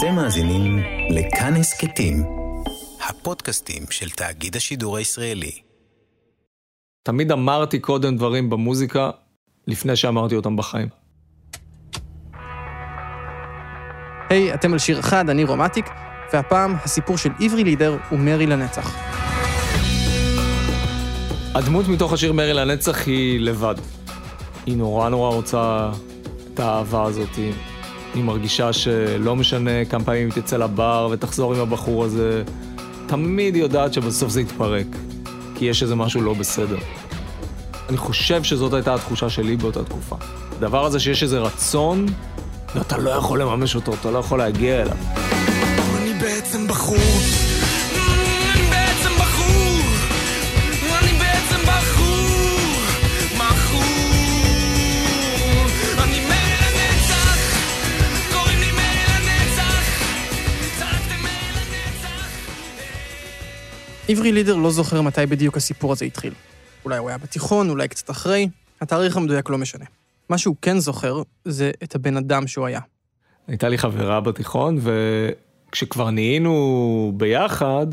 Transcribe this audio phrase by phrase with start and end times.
[0.00, 0.78] אתם מאזינים
[1.10, 2.22] לכאן הסכתים,
[3.08, 5.52] הפודקאסטים של תאגיד השידור הישראלי.
[7.02, 9.10] תמיד אמרתי קודם דברים במוזיקה
[9.66, 10.88] לפני שאמרתי אותם בחיים.
[14.30, 15.86] היי, hey, אתם על שיר אחד, אני רומטיק,
[16.32, 18.96] והפעם הסיפור של עברי לידר ומרי לנצח.
[21.54, 23.74] הדמות מתוך השיר מרי לנצח היא לבד.
[24.66, 25.90] היא נורא נורא רוצה
[26.54, 27.38] את האהבה הזאת.
[28.14, 32.42] היא מרגישה שלא משנה כמה פעמים היא תצא לבר ותחזור עם הבחור הזה,
[33.06, 34.86] תמיד היא יודעת שבסוף זה יתפרק,
[35.54, 36.78] כי יש איזה משהו לא בסדר.
[37.88, 40.16] אני חושב שזאת הייתה התחושה שלי באותה תקופה.
[40.56, 42.06] הדבר הזה שיש איזה רצון,
[42.74, 44.96] ואתה לא יכול לממש אותו, אתה לא יכול להגיע אליו.
[64.08, 66.32] עברי לידר לא זוכר מתי בדיוק הסיפור הזה התחיל.
[66.84, 68.48] אולי הוא היה בתיכון, אולי קצת אחרי,
[68.80, 69.84] התאריך המדויק לא משנה.
[70.28, 72.80] מה שהוא כן זוכר, זה את הבן אדם שהוא היה.
[73.48, 77.86] הייתה לי חברה בתיכון, וכשכבר נהיינו ביחד,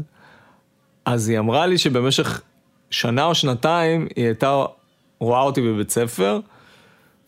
[1.05, 2.41] אז היא אמרה לי שבמשך
[2.89, 4.63] שנה או שנתיים היא הייתה
[5.19, 6.39] רואה אותי בבית ספר,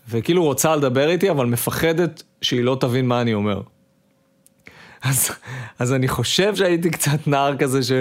[0.10, 3.62] וכאילו רוצה לדבר איתי, אבל מפחדת שהיא לא תבין מה אני אומר.
[5.02, 5.30] אז,
[5.80, 7.92] אז אני חושב שהייתי קצת נער כזה ש...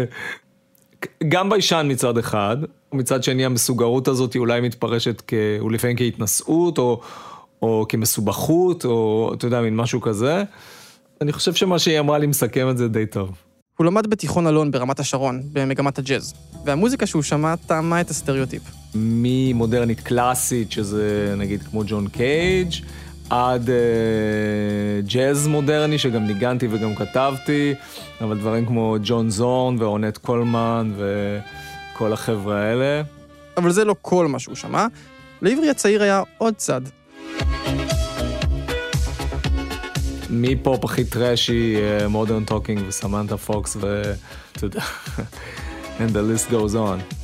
[1.29, 2.57] גם ביישן מצד אחד,
[2.93, 5.35] מצד שני המסוגרות הזאת היא אולי מתפרשת כ...
[5.71, 7.01] לפעמים כהתנשאות, או,
[7.63, 10.43] או כמסובכות, או אתה יודע, מין משהו כזה.
[11.21, 13.31] אני חושב שמה שהיא אמרה לי מסכם את זה די טוב.
[13.79, 18.63] הוא למד בתיכון אלון ברמת השרון, במגמת הג'אז, והמוזיקה שהוא שמע תאמה את הסטריאוטיפ.
[18.95, 22.73] ממודרנית קלאסית, שזה נגיד כמו ג'ון קייג',
[23.31, 23.77] עד אה,
[25.07, 27.75] ג'אז מודרני, שגם ניגנתי וגם כתבתי,
[28.21, 33.03] אבל דברים כמו ג'ון זורן ואורנט קולמן וכל החבר'ה האלה.
[33.57, 34.87] אבל זה לא כל מה שהוא שמע.
[35.43, 36.81] לעברי הצעיר היה עוד צד.
[40.31, 41.77] מפופ הכי trashy,
[42.09, 44.81] Modern Talking וסמנטה פוקס ואתה יודע,
[45.99, 47.15] and the list goes on.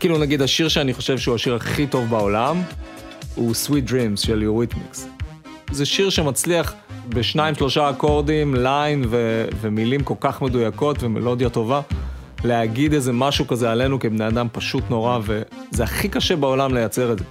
[0.00, 2.62] כאילו נגיד השיר שאני חושב שהוא השיר הכי טוב בעולם,
[3.34, 5.08] הוא Sweet Dreams של יוריתמיקס.
[5.72, 6.74] זה שיר שמצליח
[7.08, 11.80] בשניים שלושה אקורדים, ליין ו- ומילים כל כך מדויקות ומלודיה טובה,
[12.44, 17.18] להגיד איזה משהו כזה עלינו כבני אדם פשוט נורא, וזה הכי קשה בעולם לייצר את
[17.18, 17.24] זה.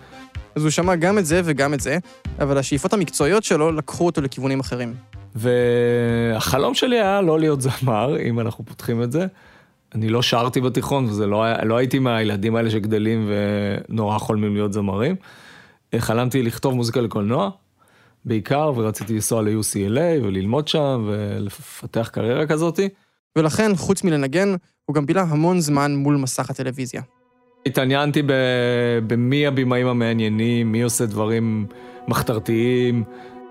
[0.56, 1.98] אז הוא שמע גם את זה וגם את זה,
[2.42, 4.94] אבל השאיפות המקצועיות שלו לקחו אותו לכיוונים אחרים.
[5.36, 9.26] והחלום שלי היה לא להיות זמר, אם אנחנו פותחים את זה.
[9.96, 13.32] אני לא שרתי בתיכון, וזה לא, היה, לא הייתי מהילדים האלה שגדלים
[13.90, 15.16] ונורא חולמים להיות זמרים.
[15.98, 17.50] חלמתי לכתוב מוזיקה לקולנוע,
[18.30, 22.90] בעיקר, ורציתי לנסוע ל-UCLA וללמוד שם ולפתח קריירה כזאתי.
[23.36, 27.02] ולכן, חוץ מלנגן, הוא גם בילה המון זמן מול מסך הטלוויזיה.
[27.66, 28.22] התעניינתי
[29.08, 31.66] במי הבמאים המעניינים, מי עושה דברים
[32.08, 33.04] מחתרתיים,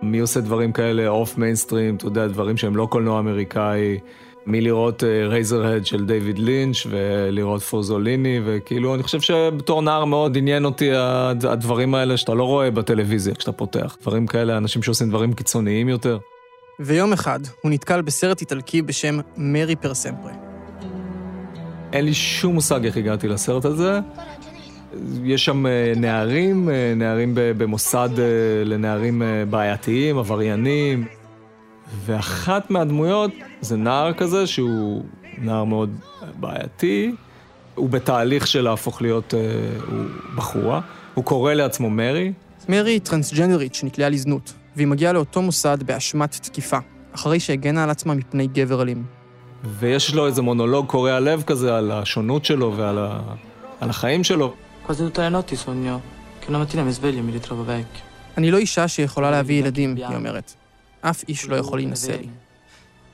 [0.03, 3.99] מי עושה דברים כאלה off mainstream, אתה יודע, דברים שהם לא קולנוע אמריקאי,
[4.49, 10.91] מלראות Eraserhead של דיוויד לינץ' ולראות פזוליני, וכאילו, אני חושב שבתור נער מאוד עניין אותי
[11.49, 13.97] הדברים האלה שאתה לא רואה בטלוויזיה כשאתה פותח.
[14.03, 16.19] דברים כאלה, אנשים שעושים דברים קיצוניים יותר.
[16.81, 20.33] ויום אחד הוא נתקל בסרט איטלקי בשם מרי פרסמפרה.
[21.93, 24.01] אין לי שום מושג איך הגעתי לסרט הזה.
[25.25, 28.25] יש שם אה, נערים, אה, נערים במוסד אה,
[28.65, 31.05] לנערים בעייתיים, עבריינים,
[32.05, 35.05] ואחת מהדמויות זה נער כזה שהוא
[35.39, 35.91] נער מאוד
[36.41, 37.15] בעייתי,
[37.75, 39.35] הוא בתהליך של להפוך להיות,
[39.87, 40.05] הוא
[40.35, 40.81] בחורה,
[41.15, 42.33] הוא קורא לעצמו מרי.
[42.69, 46.79] מרי היא טרנסג'נדרית שנקלעה לזנות, והיא מגיעה לאותו מוסד באשמת תקיפה,
[47.15, 49.05] אחרי שהגנה על עצמה מפני גבר אלים.
[49.65, 53.21] ויש לו איזה מונולוג קורע לב כזה על השונות שלו ועל ה...
[53.81, 54.55] על החיים שלו.
[57.67, 58.09] Vecchio.
[58.39, 60.55] אני לא אישה שיכולה להביא ילדים, היא אומרת.
[61.01, 62.29] אף איש לא יכול להינשא לי.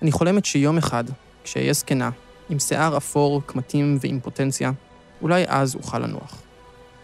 [0.03, 1.05] אני חולמת שיום אחד,
[1.45, 2.11] כשאהיה זקנה,
[2.51, 4.73] עם שיער אפור, קמטים ואימפוטנציה,
[5.23, 6.43] אולי אז אוכל לנוח.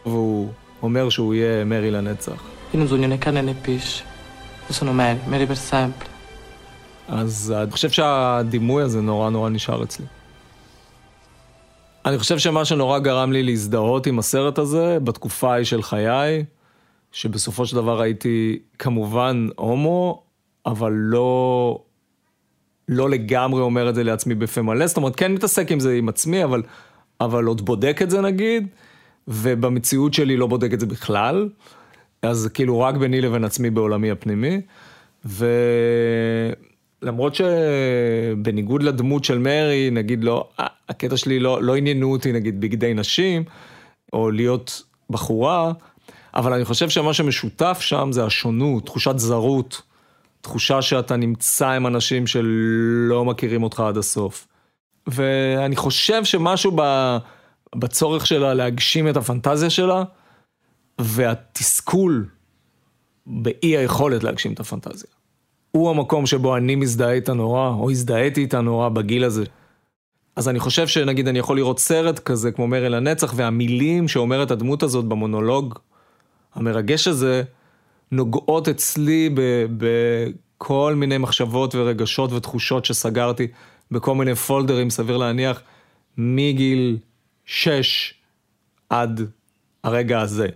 [0.07, 0.49] והוא
[0.83, 2.43] אומר שהוא יהיה מרי לנצח.
[7.09, 10.07] אז אני חושב שהדימוי הזה נורא נורא נשאר אצלי.
[12.07, 16.45] אני חושב שמה שנורא גרם לי להזדהות עם הסרט הזה בתקופה ההיא של חיי,
[17.13, 20.23] שבסופו של דבר הייתי כמובן הומו,
[20.67, 21.83] אבל לא,
[22.89, 26.09] לא לגמרי אומר את זה לעצמי בפה מלא, זאת אומרת כן מתעסק עם זה עם
[26.09, 26.63] עצמי, אבל,
[27.21, 28.67] אבל עוד בודק את זה נגיד,
[29.29, 31.49] ובמציאות שלי לא בודק את זה בכלל,
[32.23, 34.61] אז כאילו רק ביני לבין עצמי בעולמי הפנימי,
[35.25, 35.47] ו...
[37.03, 40.49] למרות שבניגוד לדמות של מרי, נגיד לא,
[40.89, 43.45] הקטע שלי לא, לא עניינו אותי נגיד בגדי נשים,
[44.13, 45.73] או להיות בחורה,
[46.35, 49.83] אבל אני חושב שמה שמשותף שם זה השונות, תחושת זרות,
[50.41, 54.47] תחושה שאתה נמצא עם אנשים שלא מכירים אותך עד הסוף.
[55.07, 56.77] ואני חושב שמשהו
[57.77, 60.05] בצורך שלה להגשים את הפנטזיה שלה,
[61.01, 62.27] והתסכול
[63.27, 65.11] באי היכולת להגשים את הפנטזיה.
[65.71, 69.45] הוא המקום שבו אני מזדהה איתה נורא, או הזדהיתי איתה נורא בגיל הזה.
[70.37, 74.83] אז אני חושב שנגיד אני יכול לראות סרט כזה כמו מרי לנצח, והמילים שאומרת הדמות
[74.83, 75.79] הזאת במונולוג
[76.55, 77.43] המרגש הזה,
[78.13, 79.31] נוגעות אצלי
[79.77, 83.47] בכל מיני מחשבות ורגשות ותחושות שסגרתי
[83.91, 85.63] בכל מיני פולדרים, סביר להניח,
[86.19, 86.97] מגיל
[87.45, 88.15] 6
[88.91, 89.21] עד
[89.85, 90.47] הרגע הזה.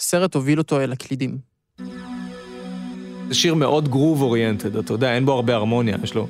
[0.00, 1.38] הסרט הוביל אותו אל הקלידים.
[3.28, 6.28] זה שיר מאוד גרוב אוריינטד, אתה יודע, אין בו הרבה הרמוניה, יש לו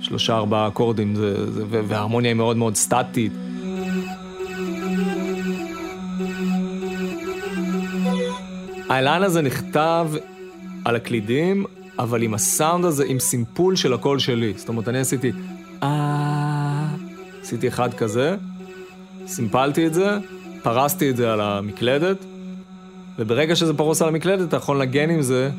[0.00, 3.32] שלושה ארבעה אקורדים, זה, זה, וההרמוניה היא מאוד מאוד סטטית.
[8.90, 10.10] האלן הזה נכתב
[10.84, 11.64] על הקלידים,
[11.98, 14.54] אבל עם הסאונד הזה, עם סימפול של הקול שלי.
[14.56, 15.32] זאת אומרת, אני עשיתי
[15.82, 16.86] אה...
[17.42, 18.36] עשיתי אחד כזה,
[19.26, 20.18] סימפלתי את זה,
[20.62, 22.24] פרסתי את זה על המקלדת,
[23.18, 25.50] וברגע שזה פרוס על המקלדת, אתה יכול לנגן עם זה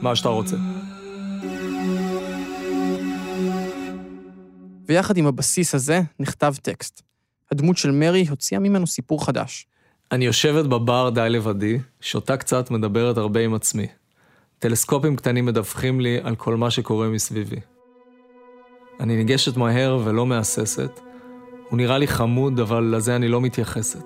[0.00, 0.56] מה שאתה רוצה.
[4.88, 7.02] ויחד עם הבסיס הזה נכתב טקסט.
[7.52, 9.66] הדמות של מרי הוציאה ממנו סיפור חדש.
[10.12, 13.86] אני יושבת בבר די לבדי, שותה קצת, מדברת הרבה עם עצמי.
[14.58, 17.60] טלסקופים קטנים מדווחים לי על כל מה שקורה מסביבי.
[19.00, 21.00] אני ניגשת מהר ולא מהססת.
[21.68, 24.04] הוא נראה לי חמוד, אבל לזה אני לא מתייחסת.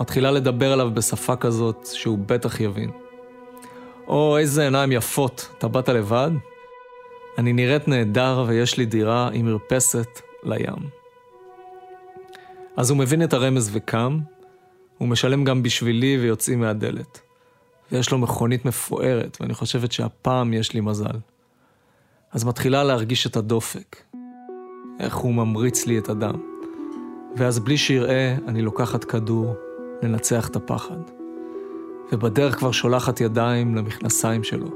[0.00, 2.90] מתחילה לדבר עליו בשפה כזאת שהוא בטח יבין.
[4.06, 6.30] או, איזה עיניים יפות, אתה באת לבד?
[7.38, 10.88] אני נראית נהדר ויש לי דירה עם מרפסת לים.
[12.76, 14.18] אז הוא מבין את הרמז וקם,
[14.98, 17.20] הוא משלם גם בשבילי ויוצאים מהדלת.
[17.92, 21.18] ויש לו מכונית מפוארת, ואני חושבת שהפעם יש לי מזל.
[22.32, 24.02] אז מתחילה להרגיש את הדופק.
[25.00, 26.34] איך הוא ממריץ לי את הדם.
[27.36, 29.54] ואז בלי שיראה, אני לוקחת כדור
[30.02, 30.98] לנצח את הפחד.
[32.12, 34.68] ובדרך כבר שולחת ידיים למכנסיים שלו.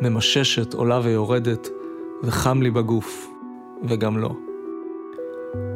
[0.00, 1.68] ממששת, עולה ויורדת,
[2.22, 3.28] וחם לי בגוף,
[3.88, 4.30] וגם לא.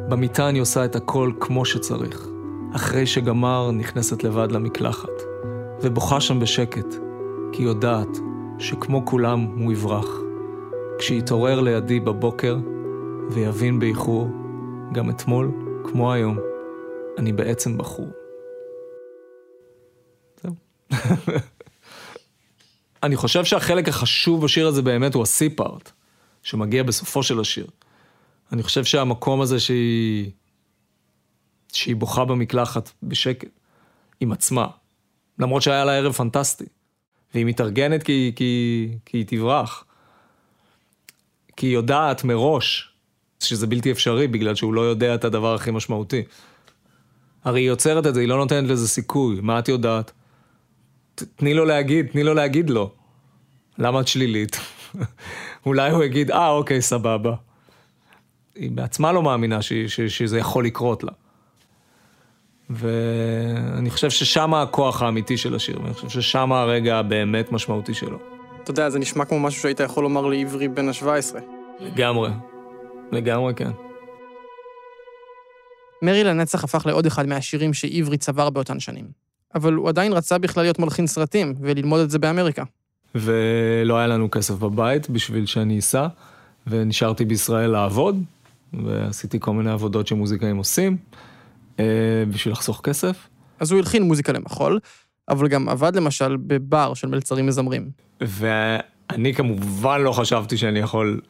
[0.09, 2.34] במיטה אני עושה את הכל כמו שצריך.
[2.75, 5.21] אחרי שגמר, נכנסת לבד למקלחת,
[5.81, 6.85] ובוכה שם בשקט,
[7.53, 8.07] כי יודעת
[8.59, 10.05] שכמו כולם הוא יברח.
[10.99, 12.57] כשיתעורר לידי בבוקר,
[13.31, 14.27] ויבין באיחור,
[14.93, 15.51] גם אתמול,
[15.83, 16.37] כמו היום,
[17.17, 18.09] אני בעצם בחור.
[20.43, 20.55] זהו.
[23.03, 25.91] אני חושב שהחלק החשוב בשיר הזה באמת הוא הסי-פארט,
[26.43, 27.67] שמגיע בסופו של השיר.
[28.51, 30.31] אני חושב שהמקום הזה שהיא...
[31.75, 33.47] שהיא בוכה במקלחת בשקט,
[34.19, 34.67] עם עצמה,
[35.39, 36.65] למרות שהיה לה ערב פנטסטי,
[37.33, 39.85] והיא מתארגנת כי, כי, כי היא תברח.
[41.57, 42.91] כי היא יודעת מראש
[43.39, 46.23] שזה בלתי אפשרי, בגלל שהוא לא יודע את הדבר הכי משמעותי.
[47.43, 50.11] הרי היא יוצרת את זה, היא לא נותנת לזה סיכוי, מה את יודעת?
[51.15, 52.91] תני לו להגיד, תני לו להגיד לו.
[53.77, 54.59] למה את שלילית?
[55.65, 57.35] אולי הוא יגיד, אה, אוקיי, סבבה.
[58.55, 61.11] היא בעצמה לא מאמינה ש, ש, שזה יכול לקרות לה.
[62.69, 68.17] ואני חושב ששם הכוח האמיתי של השיר, ואני חושב ששם הרגע הבאמת משמעותי שלו.
[68.63, 71.35] אתה יודע, זה נשמע כמו משהו שהיית יכול לומר לעברי בן ה-17.
[71.79, 72.29] לגמרי.
[73.11, 73.71] לגמרי כן.
[76.01, 79.05] מרי לנצח הפך לעוד אחד מהשירים שעברי צבר באותן שנים.
[79.55, 82.63] אבל הוא עדיין רצה בכלל להיות מלחין סרטים, וללמוד את זה באמריקה.
[83.15, 86.07] ולא היה לנו כסף בבית בשביל שאני אסע,
[86.67, 88.23] ונשארתי בישראל לעבוד,
[88.73, 90.97] ועשיתי כל מיני עבודות שמוזיקאים עושים,
[92.29, 93.27] בשביל לחסוך כסף.
[93.59, 94.79] אז הוא הלחין מוזיקה למחול,
[95.29, 97.89] אבל גם עבד למשל בבר של מלצרים מזמרים.
[98.21, 101.21] ואני כמובן לא חשבתי שאני יכול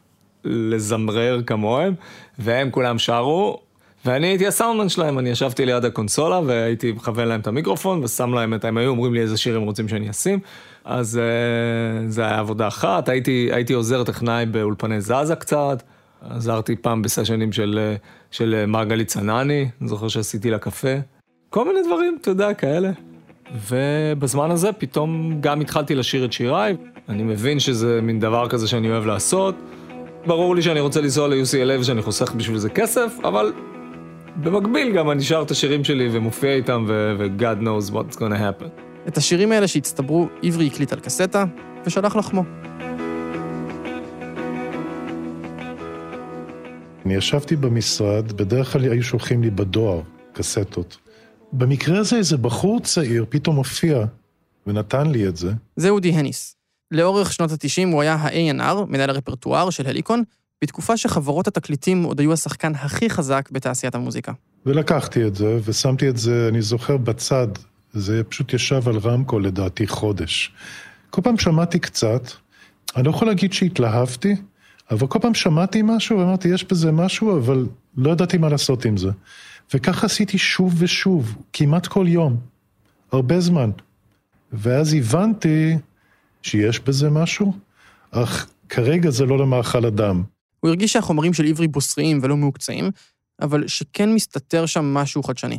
[0.44, 1.94] לזמרר כמוהם,
[2.38, 3.60] והם כולם שרו,
[4.04, 8.54] ואני הייתי הסאונדמן שלהם, אני ישבתי ליד הקונסולה והייתי מכוון להם את המיקרופון ושם להם
[8.54, 10.38] את, הם היו אומרים לי איזה שיר הם רוצים שאני אשים,
[10.84, 15.82] אז uh, זה היה עבודה אחת, הייתי, הייתי עוזר טכנאי באולפני זזה קצת,
[16.30, 17.96] עזרתי פעם בסשנים של, אה,
[18.30, 20.94] של אה, מרגלית צנני, אני זוכר שעשיתי לה קפה,
[21.50, 22.90] כל מיני דברים, אתה יודע, כאלה.
[23.68, 26.76] ובזמן הזה פתאום גם התחלתי לשיר את שיריי,
[27.08, 29.54] אני מבין שזה מין דבר כזה שאני אוהב לעשות.
[30.26, 33.52] ברור לי שאני רוצה לנסוע ל-UCLA ושאני חוסך בשביל זה כסף, אבל
[34.36, 38.68] במקביל גם אני שר את השירים שלי ומופיע איתם ו-God knows what's gonna happen.
[39.08, 41.44] את השירים האלה שהצטברו, עברי הקליט על קסטה,
[41.86, 42.44] ושלח לחמו.
[47.06, 50.00] אני ישבתי במשרד, בדרך כלל היו שולחים לי בדואר
[50.32, 50.96] קסטות.
[51.52, 54.04] במקרה הזה איזה בחור צעיר פתאום הופיע
[54.66, 55.52] ונתן לי את זה.
[55.76, 56.56] זה אודי הניס.
[56.90, 60.22] לאורך שנות ה-90 הוא היה ה-A&R, מנהל הרפרטואר של הליקון,
[60.62, 64.32] בתקופה שחברות התקליטים עוד היו השחקן הכי חזק בתעשיית המוזיקה.
[64.66, 67.48] ולקחתי את זה, ושמתי את זה, אני זוכר, בצד.
[67.92, 70.52] זה פשוט ישב על רמקול לדעתי חודש.
[71.10, 72.30] כל פעם שמעתי קצת,
[72.96, 74.36] אני לא יכול להגיד שהתלהבתי,
[74.90, 77.66] אבל כל פעם שמעתי משהו ואמרתי, יש בזה משהו, אבל
[77.96, 79.10] לא ידעתי מה לעשות עם זה.
[79.74, 82.36] וככה עשיתי שוב ושוב, כמעט כל יום,
[83.12, 83.70] הרבה זמן.
[84.52, 85.76] ואז הבנתי
[86.42, 87.52] שיש בזה משהו,
[88.10, 90.22] אך כרגע זה לא למאכל אדם.
[90.60, 92.90] הוא הרגיש שהחומרים של עברי בוסריים ולא מהוקצעים,
[93.42, 95.58] אבל שכן מסתתר שם משהו חדשני.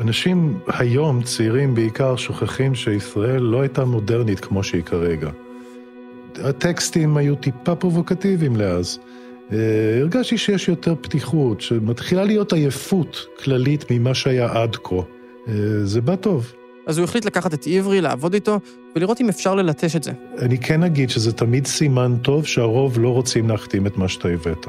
[0.00, 5.30] אנשים היום, צעירים בעיקר, שוכחים שישראל לא הייתה מודרנית כמו שהיא כרגע.
[6.44, 8.98] הטקסטים היו טיפה פרובוקטיביים לאז.
[9.52, 9.56] אה,
[10.00, 14.96] הרגשתי שיש יותר פתיחות, שמתחילה להיות עייפות כללית ממה שהיה עד כה.
[15.48, 15.54] אה,
[15.84, 16.52] זה בא טוב.
[16.86, 18.60] אז הוא החליט לקחת את עברי, לעבוד איתו,
[18.96, 20.12] ולראות אם אפשר ללטש את זה.
[20.38, 24.66] אני כן אגיד שזה תמיד סימן טוב שהרוב לא רוצים להחתים את מה שאתה הבאת.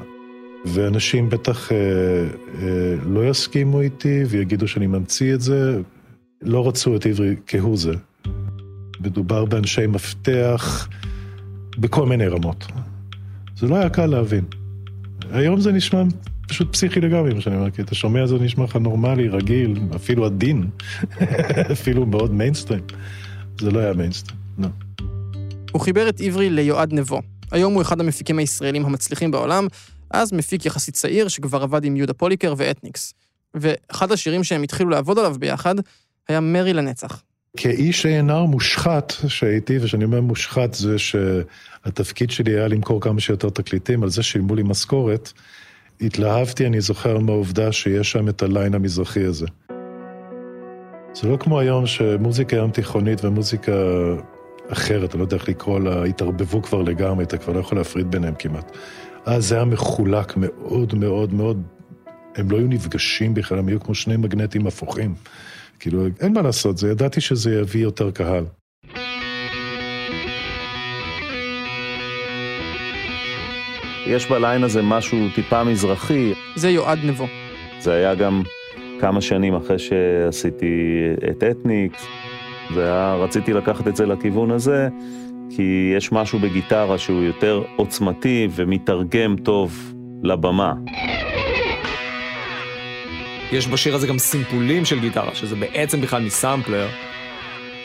[0.66, 5.82] ואנשים בטח אה, אה, לא יסכימו איתי ויגידו שאני ממציא את זה.
[6.42, 7.94] לא רצו את עברי כהוא זה.
[9.00, 10.88] מדובר באנשי מפתח
[11.78, 12.66] בכל מיני רמות.
[13.58, 14.46] זה לא היה קל להבין.
[15.32, 16.04] היום זה נשמע
[16.48, 20.26] פשוט פסיכי לגמרי, מה שאני אומר, כי אתה שומע זה נשמע לך נורמלי, רגיל, אפילו
[20.26, 20.70] עדין,
[21.72, 22.82] אפילו מאוד מיינסטרים.
[23.60, 24.68] זה לא היה מיינסטרים, לא.
[25.72, 27.22] הוא חיבר את עברי ליועד נבו.
[27.52, 29.68] היום הוא אחד המפיקים הישראלים המצליחים בעולם,
[30.10, 33.14] אז מפיק יחסית צעיר שכבר עבד עם יהודה פוליקר ואתניקס.
[33.54, 35.76] ואחד השירים שהם התחילו לעבוד עליו ביחד
[36.28, 37.22] היה מרי לנצח.
[37.58, 44.04] כאיש A&R מושחת שהייתי, וכשאני אומר מושחת זה שהתפקיד שלי היה למכור כמה שיותר תקליטים,
[44.04, 45.32] על זה שילמו לי משכורת.
[46.02, 49.46] התלהבתי, אני זוכר מהעובדה שיש שם את הליין המזרחי הזה.
[51.14, 53.72] זה לא כמו היום שמוזיקה ים תיכונית ומוזיקה
[54.68, 58.12] אחרת, אני לא יודע איך לקרוא לה, התערבבו כבר לגמרי, אתה כבר לא יכול להפריד
[58.12, 58.78] ביניהם כמעט.
[59.26, 61.64] אז זה היה מחולק מאוד מאוד מאוד,
[62.36, 65.16] הם לא היו נפגשים בכלל, הם היו כמו שני מגנטים הפוכים.
[65.82, 68.46] כאילו, אין מה לעשות, זה, ידעתי שזה יביא יותר קהל.
[74.08, 76.34] יש בליין הזה משהו טיפה מזרחי.
[76.56, 77.28] זה יועד נבו.
[77.80, 78.42] זה היה גם
[79.00, 80.76] כמה שנים אחרי שעשיתי
[81.32, 82.06] את אתניקס.
[82.74, 84.88] זה היה, רציתי לקחת את זה לכיוון הזה,
[85.50, 90.74] כי יש משהו בגיטרה שהוא יותר עוצמתי ומתרגם טוב לבמה.
[93.52, 96.90] יש בשיר הזה גם סימפולים של גיטרה, שזה בעצם בכלל מסמפלר,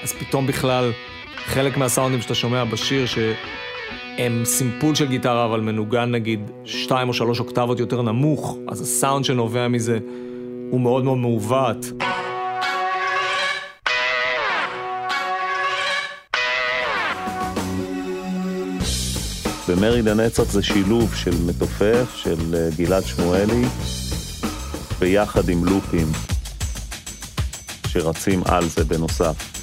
[0.03, 0.93] אז פתאום בכלל
[1.37, 7.41] חלק מהסאונדים שאתה שומע בשיר שהם סימפול של גיטרה, אבל מנוגן נגיד שתיים או שלוש
[7.41, 9.99] אוקטבות יותר נמוך, אז הסאונד שנובע מזה
[10.71, 11.87] הוא מאוד מאוד מעוות.
[19.69, 23.63] במרי לנצח זה שילוב של מתופף, של אה, גלעד שמואלי,
[24.99, 26.13] ביחד עם לופים
[27.87, 29.57] שרצים על זה בנוסף.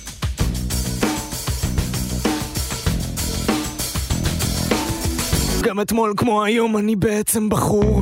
[5.62, 8.02] גם אתמול כמו היום אני בעצם בחור.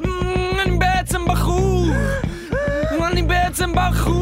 [0.00, 0.06] Mm,
[0.62, 1.86] אני בעצם בחור.
[3.12, 4.19] אני בעצם בחור.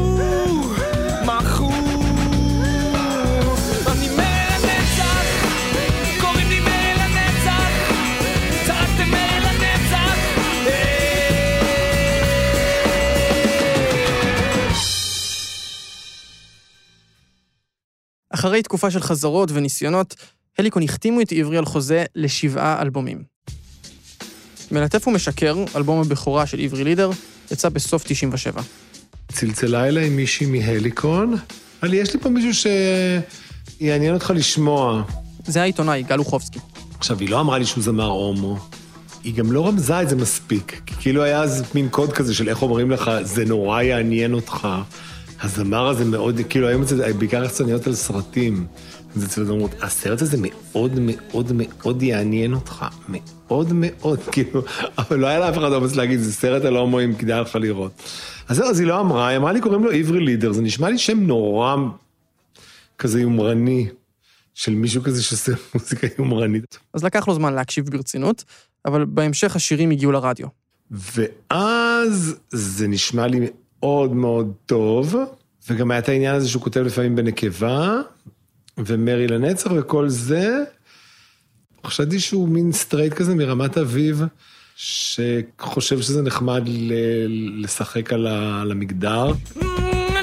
[18.39, 20.15] אחרי תקופה של חזרות וניסיונות,
[20.57, 23.23] הליקון החתימו את עברי על חוזה לשבעה אלבומים.
[24.71, 27.09] מלטף ומשקר, אלבום הבכורה של עברי לידר,
[27.51, 28.61] יצא בסוף 97.
[29.31, 31.35] צלצלה אליי מישהי מהליקון,
[31.83, 32.71] לי, יש לי פה מישהו
[33.79, 35.03] שיעניין אותך לשמוע.
[35.45, 36.59] זה העיתונאי, גל אוחובסקי.
[36.97, 38.57] עכשיו, היא לא אמרה לי שהוא זמר הומו,
[39.23, 40.81] היא גם לא רמזה את זה מספיק.
[40.85, 44.67] כי כאילו היה אז מין קוד כזה של איך אומרים לך, זה נורא יעניין אותך.
[45.41, 48.67] הזמר הזה מאוד, כאילו היום זה בעיקר יחצניות על סרטים.
[49.15, 52.85] זה אצל אומרות, הסרט הזה מאוד מאוד מאוד יעניין אותך.
[53.09, 54.61] מאוד מאוד, כאילו,
[54.97, 57.91] אבל לא היה לאף אחד אומץ להגיד, זה סרט על הומואים, כדאי לך לראות.
[58.47, 60.89] אז זהו, אז היא לא אמרה, היא אמרה לי, קוראים לו עברי לידר, זה נשמע
[60.89, 61.75] לי שם נורא
[62.97, 63.87] כזה יומרני,
[64.53, 66.79] של מישהו כזה שעושה מוזיקה יומרנית.
[66.93, 68.43] אז לקח לו זמן להקשיב ברצינות,
[68.85, 70.47] אבל בהמשך השירים הגיעו לרדיו.
[70.91, 73.47] ואז זה נשמע לי
[73.83, 75.15] מאוד מאוד טוב,
[75.69, 77.95] וגם היה את העניין הזה שהוא כותב לפעמים בנקבה,
[78.77, 80.63] ומרי לנצח וכל זה.
[81.85, 84.23] חשבתי שהוא מין סטרייט כזה מרמת אביב,
[84.75, 86.93] שחושב שזה נחמד ל-
[87.63, 89.31] לשחק על, ה- על המגדר.
[89.31, 89.67] "אמ,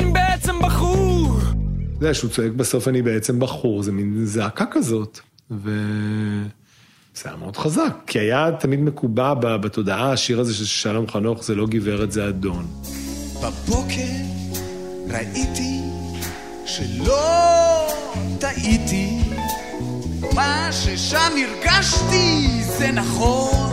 [0.01, 1.39] אני בעצם בחור.
[1.41, 5.19] אתה יודע, שהוא צועק בסוף אני בעצם בחור, זה מין זעקה כזאת.
[5.51, 5.69] וזה
[7.25, 11.67] היה מאוד חזק, כי היה תמיד מקובע בתודעה השיר הזה של שלום חנוך, זה לא
[11.67, 12.67] גברת, זה אדון.
[13.43, 14.16] בבוקר
[15.11, 15.81] ראיתי
[16.66, 17.88] שלא
[18.38, 19.19] טעיתי,
[20.35, 23.73] מה ששם הרגשתי זה נכון.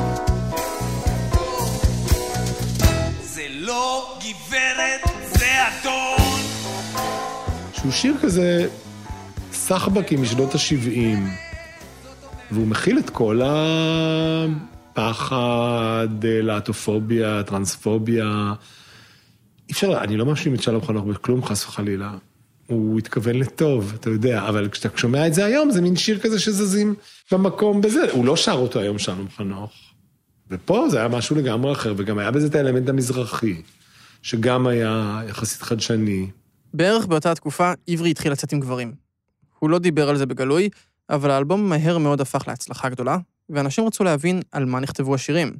[3.21, 5.01] זה לא גברת,
[5.33, 6.39] זה אדון.
[7.73, 8.67] שהוא שיר כזה
[9.53, 11.17] סחבקי משנות ה-70,
[12.51, 13.41] והוא מכיל את כל
[14.95, 18.53] הפחד, להטופוביה, טרנספוביה.
[19.69, 22.17] אי אפשר, אני לא מאשים את שלום חנוך בכלום, חס וחלילה.
[22.67, 26.39] הוא התכוון לטוב, אתה יודע, אבל כשאתה שומע את זה היום, זה מין שיר כזה
[26.39, 26.95] שזזים
[27.31, 28.11] במקום בזה.
[28.11, 29.71] הוא לא שר אותו היום, שלום חנוך.
[30.51, 33.61] ופה זה היה משהו לגמרי אחר, וגם היה בזה את האלמנט המזרחי,
[34.21, 36.27] שגם היה יחסית חדשני.
[36.73, 38.93] בערך באותה תקופה, עברי התחיל לצאת עם גברים.
[39.59, 40.69] הוא לא דיבר על זה בגלוי,
[41.09, 43.17] אבל האלבום מהר מאוד הפך להצלחה גדולה,
[43.49, 45.53] ואנשים רצו להבין על מה נכתבו השירים.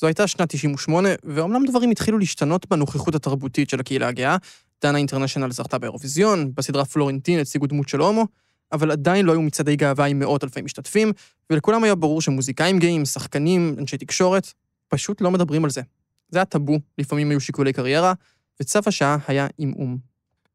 [0.00, 4.36] זו הייתה שנת 98, ואומנם דברים התחילו להשתנות בנוכחות התרבותית של הקהילה הגאה,
[4.82, 8.26] דנה אינטרנשיונל זכתה באירוויזיון, בסדרה פלורנטין הציגו דמות של הומו,
[8.72, 11.12] אבל עדיין לא היו מצעדי גאווה עם מאות אלפי משתתפים,
[11.50, 14.52] ולכולם היה ברור שמוזיקאים גאים, שחקנים, אנשי תקשורת,
[14.88, 15.82] פשוט לא מדברים על זה.
[16.28, 18.12] זה היה טאבו, לפעמים היו שיקולי קריירה,
[18.60, 19.98] וצו השעה היה עמעום.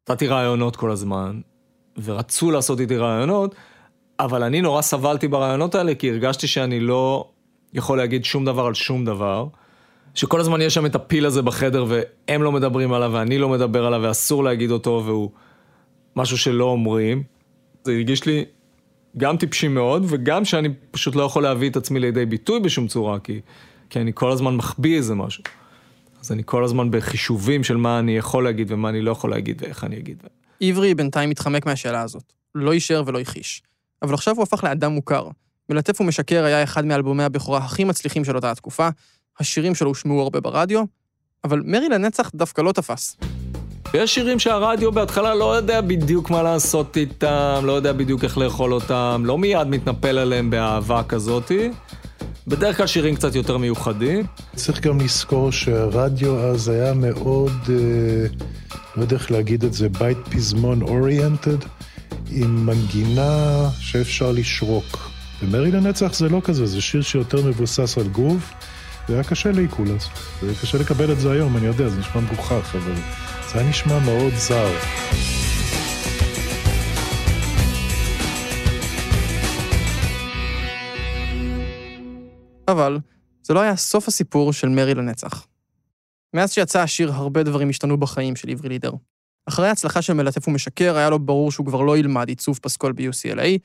[0.09, 1.41] נתתי רעיונות כל הזמן,
[2.03, 3.55] ורצו לעשות איתי רעיונות,
[4.19, 7.29] אבל אני נורא סבלתי ברעיונות האלה, כי הרגשתי שאני לא
[7.75, 9.47] יכול להגיד שום דבר על שום דבר.
[10.13, 13.85] שכל הזמן יש שם את הפיל הזה בחדר, והם לא מדברים עליו, ואני לא מדבר
[13.85, 15.29] עליו, ואסור להגיד אותו, והוא
[16.15, 17.23] משהו שלא אומרים.
[17.83, 18.45] זה הרגיש לי
[19.17, 23.19] גם טיפשי מאוד, וגם שאני פשוט לא יכול להביא את עצמי לידי ביטוי בשום צורה,
[23.19, 23.41] כי,
[23.89, 25.43] כי אני כל הזמן מחביא איזה משהו.
[26.21, 29.61] אז אני כל הזמן בחישובים של מה אני יכול להגיד ומה אני לא יכול להגיד
[29.61, 30.23] ואיך אני אגיד.
[30.61, 32.33] עברי בינתיים התחמק מהשאלה הזאת.
[32.55, 33.61] לא אישר ולא הכחיש.
[34.01, 35.27] אבל עכשיו הוא הפך לאדם מוכר.
[35.69, 38.89] מלטף ומשקר היה אחד מאלבומי הבכורה הכי מצליחים של אותה התקופה,
[39.39, 40.83] השירים שלו הושמעו הרבה ברדיו,
[41.43, 43.17] אבל מרי לנצח דווקא לא תפס.
[43.93, 48.73] ויש שירים שהרדיו בהתחלה לא יודע בדיוק מה לעשות איתם, לא יודע בדיוק איך לאכול
[48.73, 51.69] אותם, לא מיד מתנפל עליהם באהבה כזאתי.
[52.47, 54.25] בדרך כלל שירים קצת יותר מיוחדים.
[54.55, 58.27] צריך גם לזכור שהרדיו אז היה מאוד, אה,
[58.95, 61.57] לא יודע איך להגיד את זה, בית פזמון אוריינטד,
[62.31, 65.14] עם מנגינה שאפשר לשרוק.
[65.41, 68.51] ומרי לנצח זה לא כזה, זה שיר שיותר מבוסס על גרוב,
[69.09, 70.07] והיה קשה לעיכול אז.
[70.41, 72.95] זה קשה לקבל את זה היום, אני יודע, זה נשמע מגוחך, אבל
[73.51, 74.71] זה היה נשמע מאוד זר.
[82.67, 82.99] אבל
[83.43, 85.47] זה לא היה סוף הסיפור של מרי לנצח.
[86.33, 88.91] מאז שיצא השיר, הרבה דברים השתנו בחיים של עברי לידר.
[89.45, 93.57] אחרי ההצלחה של מלטף ומשקר, היה לו ברור שהוא כבר לא ילמד עיצוב פסקול ב-UCLA,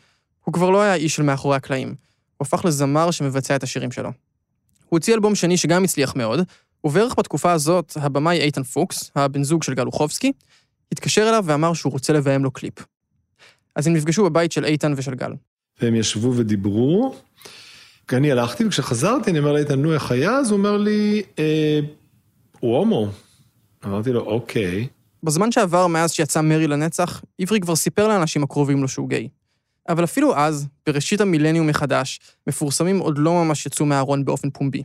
[0.44, 1.88] הוא כבר לא היה איש של מאחורי הקלעים.
[1.88, 4.08] הוא הפך לזמר שמבצע את השירים שלו.
[4.08, 6.40] הוא הוציא אלבום שני שגם הצליח מאוד,
[6.84, 10.32] ובערך בתקופה הזאת, הבמאי איתן פוקס, הבן זוג של גל אוחובסקי,
[10.92, 12.74] התקשר אליו ואמר שהוא רוצה לביים לו קליפ.
[13.76, 15.32] אז הם נפגשו בבית של איתן ושל גל.
[15.80, 17.14] והם ישבו ודיברו.
[18.08, 20.30] כי אני הלכתי, וכשחזרתי, אני אומר לאיתן, נו, איך היה?
[20.30, 21.80] אז הוא אומר לי, אה,
[22.60, 23.08] הוא הומו.
[23.84, 24.86] אמרתי לו, אוקיי.
[25.22, 29.28] בזמן שעבר מאז שיצא מרי לנצח, עברי כבר סיפר לאנשים הקרובים לו שהוא גיי.
[29.88, 34.82] אבל אפילו אז, בראשית המילניום מחדש, מפורסמים עוד לא ממש יצאו מהארון באופן פומבי.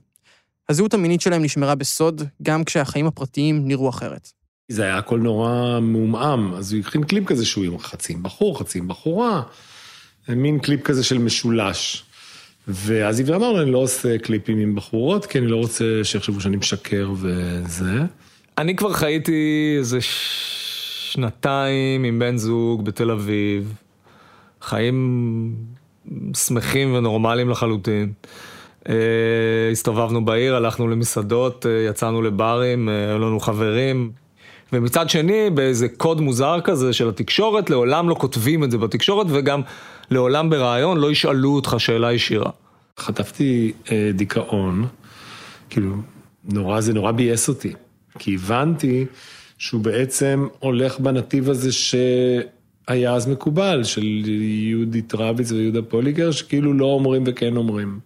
[0.69, 4.31] הזהות המינית שלהם נשמרה בסוד, גם כשהחיים הפרטיים נראו אחרת.
[4.69, 8.60] זה היה הכל נורא מעומעם, אז הוא הכין קליפ כזה שהוא עם חצי עם בחור,
[8.60, 9.41] חצי עם בחורה,
[10.29, 12.03] מין קליפ כזה של משולש.
[12.67, 16.41] ואז עברי אמר לו, אני לא עושה קליפים עם בחורות, כי אני לא רוצה שיחשבו
[16.41, 17.99] שאני משקר וזה.
[18.58, 23.73] אני כבר חייתי איזה שנתיים עם בן זוג בתל אביב,
[24.65, 25.56] חיים
[26.36, 28.13] שמחים ונורמליים לחלוטין.
[28.84, 28.88] Uh,
[29.71, 34.12] הסתובבנו בעיר, הלכנו למסעדות, uh, יצאנו לברים, אה, היו uh, לנו חברים.
[34.73, 39.62] ומצד שני, באיזה קוד מוזר כזה של התקשורת, לעולם לא כותבים את זה בתקשורת, וגם
[40.12, 42.51] לעולם ברעיון לא ישאלו אותך שאלה ישירה.
[42.99, 44.86] חטפתי uh, דיכאון,
[45.69, 45.95] כאילו,
[46.43, 47.73] נורא, זה נורא ביאס אותי.
[48.19, 49.06] כי הבנתי
[49.58, 51.71] שהוא בעצם הולך בנתיב הזה
[52.89, 58.00] שהיה אז מקובל, של יהודית רביץ ויהודה פוליגר, שכאילו לא אומרים וכן אומרים.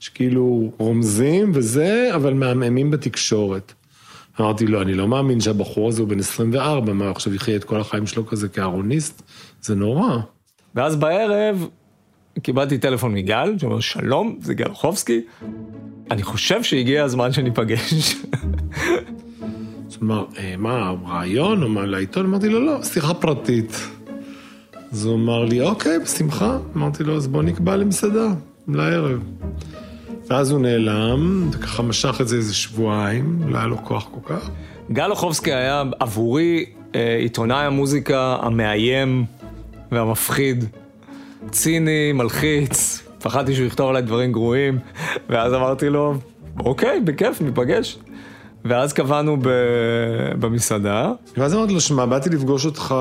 [0.00, 3.72] שכאילו רומזים וזה, אבל מהממים בתקשורת.
[4.40, 7.80] אמרתי, לא, אני לא מאמין שהבחור הזה הוא בן 24, מה, עכשיו יחיה את כל
[7.80, 9.22] החיים שלו כזה כארוניסט?
[9.62, 10.16] זה נורא.
[10.74, 11.68] ואז בערב
[12.42, 15.20] קיבלתי טלפון מגל, שאומר, שלום, זה גל חובסקי.
[16.10, 18.16] אני חושב שהגיע הזמן שניפגש.
[19.88, 22.26] אז הוא אמר, "אה, מה, רעיון או מה, לעיתון?
[22.26, 23.88] אמרתי לו, לא, שיחה פרטית.
[24.94, 26.58] אז הוא אמר לי, אוקיי, בשמחה.
[26.76, 28.26] אמרתי לו, אז בוא נקבע למסעדה,
[28.68, 29.22] לערב.
[30.30, 34.50] ואז הוא נעלם, וככה משך את זה איזה שבועיים, לא היה לו כוח כל כך.
[34.92, 39.24] גל אוחובסקי היה עבורי אה, עיתונאי המוזיקה המאיים
[39.92, 40.64] והמפחיד.
[41.50, 44.78] ציני, מלחיץ, פחדתי שהוא יכתוב עליי דברים גרועים,
[45.28, 46.14] ואז אמרתי לו,
[46.60, 47.98] אוקיי, בכיף, ניפגש.
[48.64, 49.48] ואז קבענו ב...
[50.40, 52.94] במסעדה, ואז אמרתי לו, שמע, באתי לפגוש אותך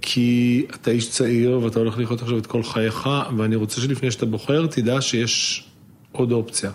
[0.00, 4.26] כי אתה איש צעיר ואתה הולך לחיות עכשיו את כל חייך, ואני רוצה שלפני שאתה
[4.26, 5.64] בוחר, תדע שיש
[6.12, 6.70] עוד אופציה.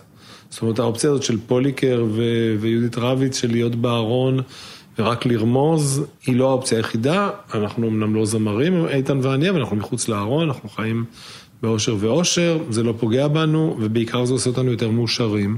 [0.50, 4.40] זאת אומרת, האופציה הזאת של פוליקר ו- ויהודית רביץ, של להיות בארון
[5.00, 7.30] ורק לרמוז, היא לא האופציה היחידה.
[7.54, 11.06] אנחנו אמנם לא זמרים, איתן ואני, אבל אנחנו מחוץ לארון, אנחנו חיים
[11.62, 15.58] באושר ואושר, זה לא פוגע בנו, ובעיקר זה עושה אותנו יותר מאושרים.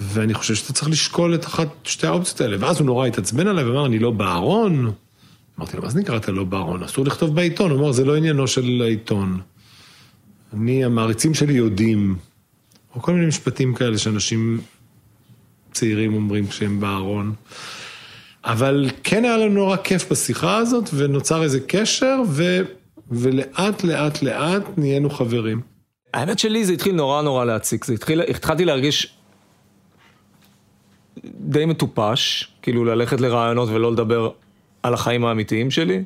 [0.00, 2.56] ואני חושב שאתה צריך לשקול את אחת, שתי האופציות האלה.
[2.60, 4.92] ואז הוא נורא התעצבן עליי ואמר, אני לא בארון.
[5.58, 6.82] אמרתי לו, מה זה נקרא אתה לא בארון?
[6.82, 7.70] אסור לכתוב בעיתון.
[7.70, 9.40] הוא אמר, זה לא עניינו של העיתון.
[10.52, 12.16] אני, המעריצים שלי יודעים,
[12.94, 14.60] או כל מיני משפטים כאלה שאנשים
[15.72, 17.34] צעירים אומרים כשהם בארון.
[18.44, 22.60] אבל כן היה לנו נורא כיף בשיחה הזאת, ונוצר איזה קשר, ו...
[23.10, 25.60] ולאט לאט לאט נהיינו חברים.
[26.14, 29.14] האמת שלי זה התחיל נורא נורא להציק, זה התחיל, התחלתי להרגיש
[31.24, 34.30] די מטופש, כאילו ללכת לרעיונות ולא לדבר
[34.84, 36.04] על החיים האמיתיים שלי,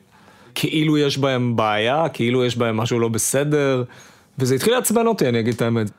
[0.55, 3.83] כאילו יש בהם בעיה, כאילו יש בהם משהו לא בסדר,
[4.39, 5.91] וזה התחיל לעצבן אותי, אני אגיד את האמת.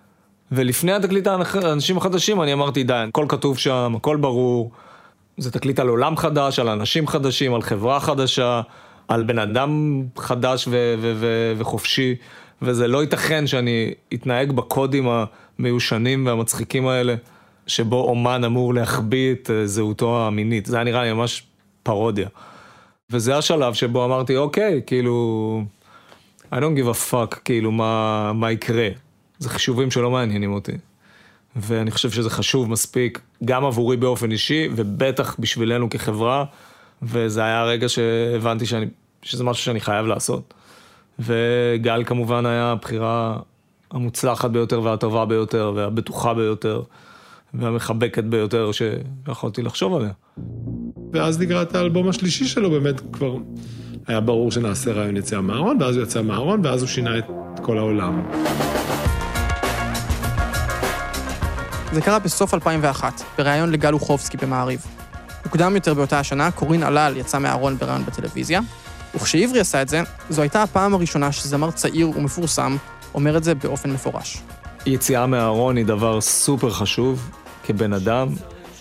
[0.52, 4.72] ולפני התקליט האנשים החדשים אני אמרתי, די, הכל כתוב שם, הכל ברור,
[5.38, 8.62] זה תקליט על עולם חדש, על אנשים חדשים, על חברה חדשה,
[9.08, 12.16] על בן אדם חדש ו- ו- ו- וחופשי,
[12.62, 15.08] וזה לא ייתכן שאני אתנהג בקודים
[15.60, 17.16] המיושנים והמצחיקים האלה,
[17.68, 20.66] שבו אומן אמור להחביא את אה, זהותו המינית.
[20.66, 21.44] זה היה נראה לי ממש
[21.84, 22.28] פרודיה.
[23.12, 25.64] וזה השלב שבו אמרתי, אוקיי, כאילו,
[26.52, 28.90] I don't give a fuck, כאילו, מה, מה יקרה.
[29.40, 30.72] זה חישובים שלא מעניינים אותי.
[31.56, 36.46] ואני חושב שזה חשוב מספיק, גם עבורי באופן אישי, ובטח בשבילנו כחברה,
[37.02, 38.86] וזה היה הרגע שהבנתי שאני,
[39.22, 40.54] שזה משהו שאני חייב לעשות.
[41.20, 43.38] וגל כמובן היה הבחירה
[43.92, 46.82] המוצלחת ביותר והטובה ביותר והבטוחה ביותר
[47.54, 50.12] והמחבקת ביותר שיכולתי לחשוב עליה.
[51.14, 53.36] ואז לקראת האלבום השלישי שלו, באמת כבר
[54.08, 57.26] היה ברור שנעשה רעיון יציאה מהארון, ואז הוא יצא מהארון, ואז הוא שינה את
[57.62, 58.22] כל העולם.
[61.94, 64.86] זה קרה בסוף 2001, בריאיון לגל אוחובסקי במעריב.
[65.46, 68.60] מוקדם יותר באותה השנה, קורין עלל יצא מהארון בריאיון בטלוויזיה,
[69.16, 72.78] וכשעברי עשה את זה, זו הייתה הפעם הראשונה שזמר צעיר ומפורסם
[73.14, 74.42] אומר את זה באופן מפורש.
[74.86, 77.30] יציאה מהארון היא דבר סופר חשוב
[77.64, 78.28] כבן אדם,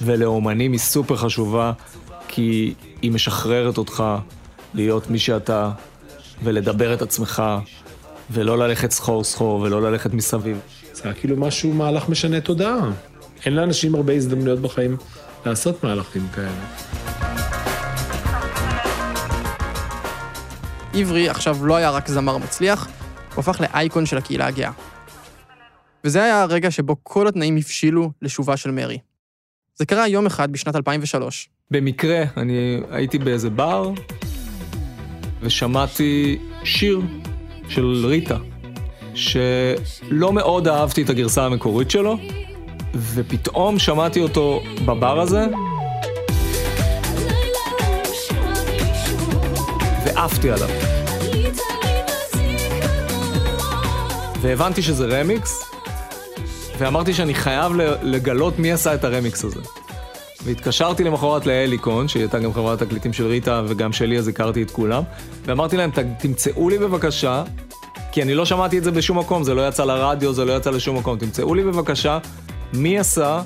[0.03, 1.73] ולאומנים היא סופר חשובה,
[2.29, 4.05] כי היא משחררת אותך
[4.75, 5.71] להיות מי שאתה,
[6.43, 7.43] ולדבר את עצמך,
[8.31, 10.61] ולא ללכת סחור סחור, ולא ללכת מסביב.
[10.93, 12.91] זה היה כאילו משהו, מהלך משנה תודעה.
[13.45, 14.97] אין לאנשים הרבה הזדמנויות בחיים
[15.47, 16.67] לעשות מהלכים כאלה.
[20.95, 22.88] עברי עכשיו לא היה רק זמר מצליח,
[23.35, 24.73] הוא הפך לאייקון של הקהילה הגאה.
[26.05, 28.99] וזה היה הרגע שבו כל התנאים הבשילו לשובה של מרי.
[29.77, 31.49] זה קרה יום אחד בשנת 2003.
[31.70, 33.90] במקרה, אני הייתי באיזה בר,
[35.42, 37.00] ושמעתי שיר
[37.68, 38.37] של ריטה,
[39.14, 42.18] שלא מאוד אהבתי את הגרסה המקורית שלו,
[43.14, 45.46] ופתאום שמעתי אותו בבר הזה,
[50.04, 50.68] ועפתי עליו.
[54.40, 55.62] והבנתי שזה רמיקס,
[56.78, 59.61] ואמרתי שאני חייב לגלות מי עשה את הרמיקס הזה.
[60.49, 64.63] והתקשרתי למחרת לאלי קון, שהיא הייתה גם חברת תקליטים של ריטה וגם שלי, אז הכרתי
[64.63, 65.03] את כולם,
[65.45, 67.43] ואמרתי להם, "ת- תמצאו לי בבקשה,
[68.13, 70.71] כי אני לא שמעתי את זה בשום מקום, זה לא יצא לרדיו, זה לא יצא
[70.71, 72.19] לשום מקום, תמצאו לי בבקשה
[72.73, 73.43] מי עשה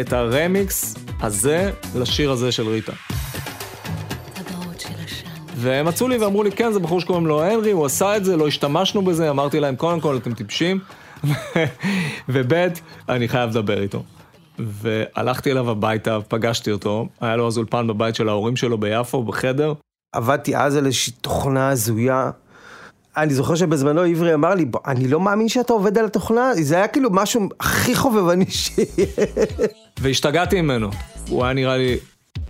[0.00, 2.92] את הרמיקס הזה לשיר הזה של ריטה.
[5.56, 8.36] והם מצאו לי ואמרו לי, כן, זה בחור שקוראים לו הנרי, הוא עשה את זה,
[8.36, 10.80] לא השתמשנו בזה, אמרתי להם, קודם כל, אתם טיפשים,
[12.28, 12.52] וב',
[13.08, 14.02] אני חייב לדבר איתו.
[14.58, 19.72] והלכתי אליו הביתה, פגשתי אותו, היה לו אז אולפן בבית של ההורים שלו ביפו, בחדר.
[20.12, 22.30] עבדתי אז על איזושהי תוכנה הזויה.
[23.16, 26.76] אני זוכר שבזמנו עברי אמר לי, "בוא, אני לא מאמין שאתה עובד על התוכנה, זה
[26.76, 28.86] היה כאילו משהו הכי חובבני שיש.
[30.00, 30.90] והשתגעתי ממנו.
[31.28, 31.96] הוא היה נראה לי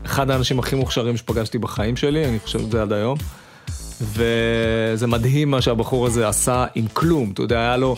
[0.07, 3.19] אחד האנשים הכי מוכשרים שפגשתי בחיים שלי, אני חושב את זה עד היום.
[4.01, 7.31] וזה מדהים מה שהבחור הזה עשה עם כלום.
[7.31, 7.97] אתה יודע, היה לו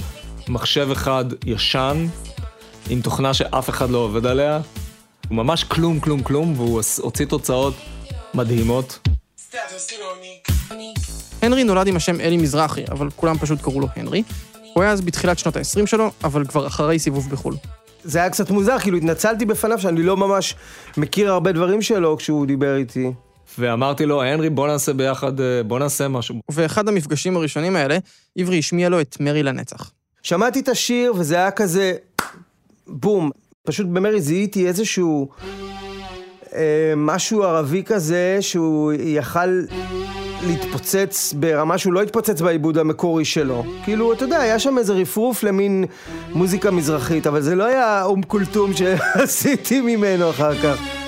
[0.49, 2.07] מחשב אחד ישן,
[2.91, 4.61] עם תוכנה שאף אחד לא עובד עליה.
[5.29, 7.75] הוא ממש כלום, כלום, כלום, והוא הוציא תוצאות
[8.35, 9.09] מדהימות.
[11.43, 14.23] הנרי נולד עם השם אלי מזרחי, אבל כולם פשוט קראו לו הנרי.
[14.75, 17.55] הוא היה אז בתחילת שנות ה-20 שלו, אבל כבר אחרי סיבוב בחו"ל.
[18.05, 20.55] זה היה קצת מוזר, כאילו התנצלתי בפניו שאני לא ממש
[20.97, 23.13] מכיר הרבה דברים שלו כשהוא דיבר איתי.
[23.59, 26.35] ואמרתי לו, הנרי, בוא נעשה ביחד, אה, בוא נעשה משהו.
[26.51, 27.99] ובאחד המפגשים הראשונים האלה,
[28.39, 29.91] עברי השמיע לו את מרי לנצח.
[30.23, 31.95] שמעתי את השיר וזה היה כזה,
[32.87, 33.31] בום.
[33.65, 35.29] פשוט במרי זיהיתי איזשהו
[36.55, 39.63] אה, משהו ערבי כזה שהוא יכל
[40.47, 43.65] להתפוצץ ברמה שהוא לא התפוצץ בעיבוד המקורי שלו.
[43.85, 45.85] כאילו, אתה יודע, היה שם איזה רפרוף למין
[46.35, 51.06] מוזיקה מזרחית, אבל זה לא היה אום כולתום שעשיתי ממנו אחר כך.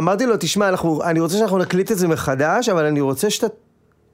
[0.00, 3.46] אמרתי לו, תשמע, אנחנו, אני רוצה שאנחנו נקליט את זה מחדש, אבל אני רוצה שאתה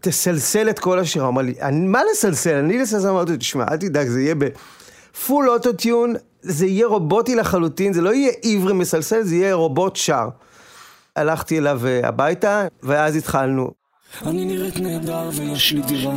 [0.01, 1.22] תסלסל את כל השיר.
[1.22, 2.55] הוא אמר לי, מה לסלסל?
[2.55, 7.92] אני לסלסל, אמרתי לו, תשמע, אל תדאג, זה יהיה בפול אוטוטיון, זה יהיה רובוטי לחלוטין,
[7.92, 10.29] זה לא יהיה עברי מסלסל, זה יהיה רובוט שר.
[11.16, 13.70] הלכתי אליו אה, הביתה, ואז התחלנו.
[14.27, 16.12] אני נראית נהדר ויש לי דירה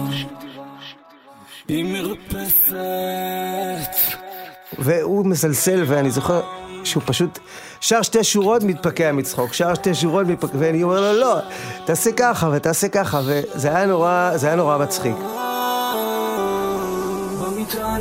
[1.67, 2.75] היא מרפסת
[4.79, 7.39] והוא מסלסל, ואני זוכר שהוא פשוט
[7.81, 11.35] שר שתי שורות מתפקע מצחוק, שר שתי שורות מתפקע, ואני אומר לו, לא,
[11.85, 15.15] תעשה ככה ותעשה ככה, וזה היה נורא, זה היה נורא מצחיק.
[17.41, 17.97] במיטה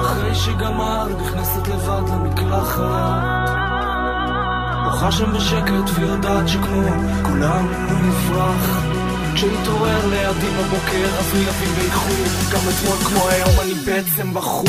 [0.00, 3.40] אחרי שגמרת נכנסת לבד למקלחת.
[4.84, 6.88] בוכה שם בשקט ויודעת שכמו
[7.22, 8.99] כולם הוא נפרח
[9.34, 14.64] כשהתעורר לידי בבוקר אז הוא יביא באיחור גם אתמול כמו היום אני בעצם בחור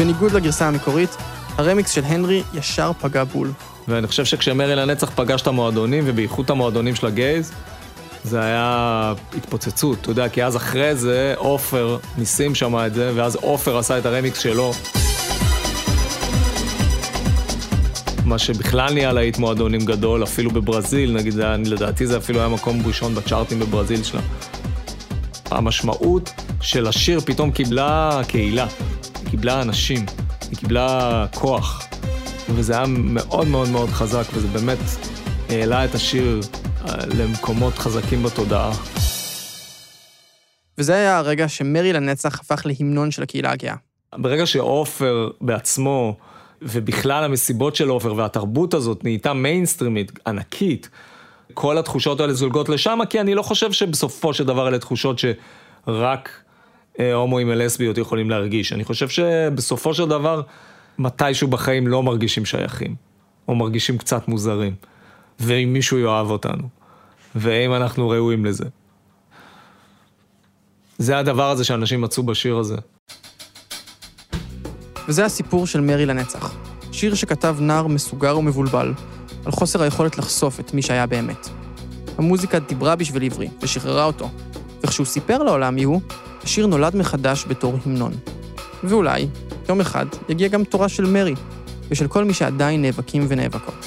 [0.00, 1.16] בניגוד לגרסה המקורית,
[1.58, 3.52] הרמיקס של הנרי ישר פגע בול.
[3.88, 7.52] ואני חושב שכשמרי לנצח פגש את המועדונים, ובייחוד המועדונים של הגייז,
[8.24, 13.36] זה היה התפוצצות, אתה יודע, כי אז אחרי זה עופר, ניסים שמע את זה, ואז
[13.36, 14.72] עופר עשה את הרמיקס שלו.
[18.30, 22.82] מה שבכלל נהיה להיט מועדונים גדול, אפילו בברזיל, נגיד, היה, לדעתי זה אפילו היה מקום
[22.86, 24.20] ראשון בצ'ארטים בברזיל שלה.
[25.50, 28.66] המשמעות של השיר פתאום קיבלה קהילה,
[29.20, 30.06] היא קיבלה אנשים,
[30.50, 31.86] היא קיבלה כוח,
[32.54, 34.78] וזה היה מאוד מאוד מאוד חזק, וזה באמת
[35.48, 36.40] העלה את השיר
[36.88, 38.72] אה, למקומות חזקים בתודעה.
[40.78, 43.76] וזה היה הרגע שמרי לנצח הפך להמנון של הקהילה הגאה.
[44.16, 46.16] ברגע שעופר בעצמו,
[46.62, 50.90] ובכלל המסיבות של עופר והתרבות הזאת נהייתה מיינסטרימית, ענקית,
[51.54, 56.30] כל התחושות האלה זולגות לשם, כי אני לא חושב שבסופו של דבר אלה תחושות שרק
[57.00, 58.72] אה, הומואים ולסביות יכולים להרגיש.
[58.72, 60.42] אני חושב שבסופו של דבר,
[60.98, 62.94] מתישהו בחיים לא מרגישים שייכים,
[63.48, 64.74] או מרגישים קצת מוזרים,
[65.40, 66.68] ואם מישהו יאהב אותנו,
[67.34, 68.64] ואם אנחנו ראויים לזה.
[70.98, 72.76] זה הדבר הזה שאנשים מצאו בשיר הזה.
[75.08, 76.54] וזה הסיפור של מרי לנצח.
[76.92, 78.92] שיר שכתב נער מסוגר ומבולבל,
[79.44, 81.48] על חוסר היכולת לחשוף את מי שהיה באמת.
[82.18, 84.30] המוזיקה דיברה בשביל עברי, ושחררה אותו,
[84.82, 86.00] וכשהוא סיפר לעולם מי הוא,
[86.42, 88.12] השיר נולד מחדש בתור המנון.
[88.84, 89.28] ואולי,
[89.68, 91.34] יום אחד, יגיע גם תורה של מרי,
[91.90, 93.86] ושל כל מי שעדיין נאבקים ונאבקות.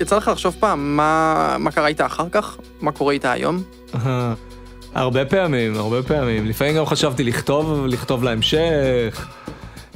[0.00, 2.56] יצא לך לחשוב פעם מה, מה קרה איתה אחר כך?
[2.80, 3.62] מה קורה איתה היום?
[4.94, 6.46] הרבה פעמים, הרבה פעמים.
[6.46, 9.28] לפעמים גם חשבתי לכתוב, לכתוב להמשך.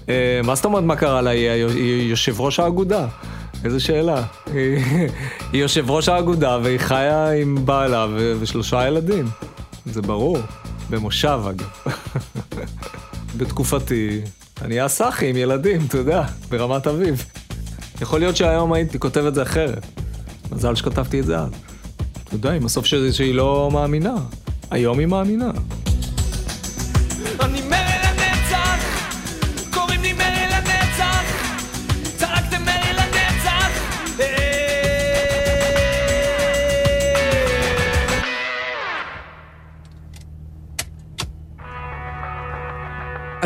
[0.08, 1.30] אה, מה זאת אומרת מה קרה לה?
[1.30, 3.06] היא יושב ראש האגודה.
[3.64, 4.22] איזה שאלה.
[5.52, 8.06] היא יושב ראש האגודה והיא חיה עם בעלה
[8.40, 9.28] ושלושה ילדים.
[9.86, 10.38] זה ברור.
[10.90, 11.70] במושב אגב.
[13.36, 14.20] בתקופתי,
[14.62, 17.24] אני אהיה סאחי עם ילדים, אתה יודע, ברמת אביב.
[18.00, 19.86] יכול להיות שהיום הייתי כותב את זה אחרת.
[20.52, 21.50] מזל שכתבתי את זה אז.
[22.24, 24.14] אתה יודע, עם הסוף שהיא לא מאמינה.
[24.70, 25.50] היום היא מאמינה.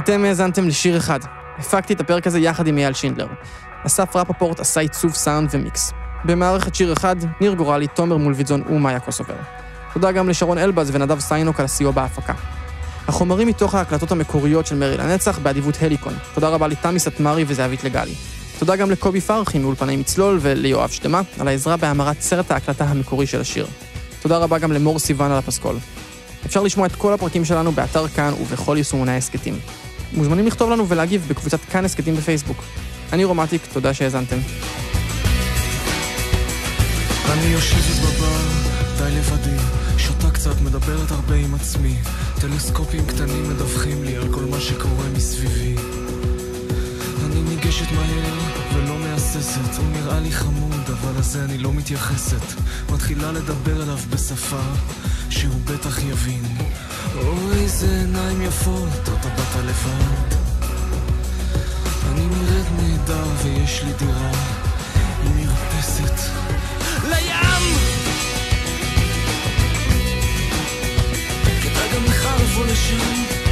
[0.07, 1.21] אתם האזנתם לשיר אחד.
[1.59, 3.27] הפקתי את הפרק הזה יחד עם אייל שינדלר.
[3.87, 5.93] אסף רפפורט עשה עיצוב סאונד ומיקס.
[6.25, 9.35] במערכת שיר אחד, ניר גורלי, תומר מולוידזון ומאיה קוסובר.
[9.93, 12.33] תודה גם לשרון אלבז ונדב סיינוק על הסיוע בהפקה.
[13.09, 16.15] החומרים מתוך ההקלטות המקוריות של מרי לנצח באדיבות הליקון.
[16.35, 18.15] תודה רבה לתמי סטמרי וזהבית לגלי.
[18.59, 23.41] תודה גם לקובי פרחי מאולפני מצלול וליואב שדמה על העזרה בהמרת סרט ההקלטה המקורי של
[23.41, 23.67] השיר.
[24.23, 25.77] תודה רבה גם למור סיוון על הפסקול.
[26.47, 29.59] אפשר לשמוע את כל הפרקים שלנו באתר כאן ובכל יישומוני ההסכתים.
[30.13, 32.65] מוזמנים לכתוב לנו ולהגיב בקבוצת כאן הסכתים בפייסבוק.
[33.13, 34.37] אני רומטיק, תודה שהאזנתם.
[37.33, 38.41] אני יושבת בבר,
[38.99, 39.63] די לבדי,
[39.99, 41.95] שותה קצת, מדברת הרבה עם עצמי.
[42.41, 45.75] טלסקופים קטנים מדווחים לי על כל מה שקורה מסביבי.
[47.25, 48.39] אני ניגשת מהר
[48.75, 52.61] ולא מהססת, הוא נראה לי חמוד, אבל לזה אני לא מתייחסת.
[52.93, 54.61] מתחילה לדבר אליו בשפה
[55.31, 56.45] שהוא בטח יבין.
[57.17, 60.37] אוי, איזה עיניים יפות, אתה באת לבד.
[62.13, 64.31] אני נראית נהדר ויש לי דירה
[65.25, 66.31] עם מרפסת.
[67.09, 67.77] לים!
[71.63, 73.46] כדאי גם לך לבוא לשם.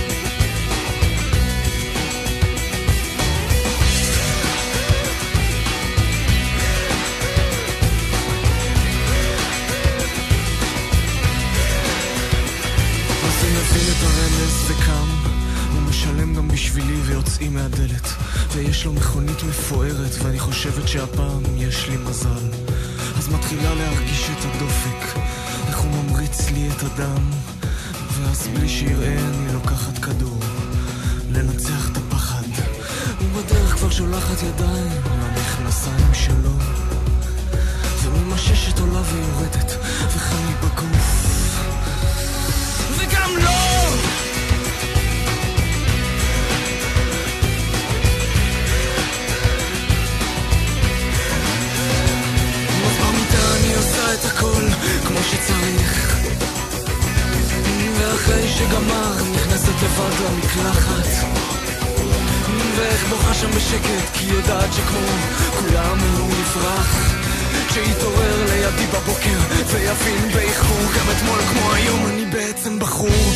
[14.44, 15.28] הרמז וקם,
[15.72, 18.08] הוא משלם גם בשבילי ויוצאים מהדלת.
[18.52, 22.48] ויש לו מכונית מפוארת, ואני חושבת שהפעם יש לי מזל.
[23.18, 25.18] אז מתחילה להרגיש את הדופק,
[25.68, 27.30] איך הוא ממריץ לי את הדם.
[28.12, 30.40] ואז בלי שיראה אני לוקחת כדור,
[31.30, 32.48] לנצח את הפחד.
[33.20, 36.52] ובדרך כבר שולחת ידיים למכנסיים שלו.
[38.02, 39.76] וממששת עולה ויורדת,
[40.14, 41.26] וחם לי בגוף.
[42.98, 44.13] וגם לא!
[54.24, 54.62] הכל
[55.06, 56.16] כמו שצריך.
[57.98, 61.26] ואחרי שגמר נכנסת לבד למקלחת.
[62.76, 65.06] ואיך בוכה שם בשקט כי יודעת שכמו
[65.60, 67.14] כולם הוא יברח
[67.70, 73.33] שיתעורר לידי בבוקר ויבין באיחור גם אתמול כמו היום אני בעצם בחור